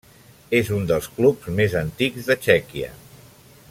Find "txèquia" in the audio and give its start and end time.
2.47-2.95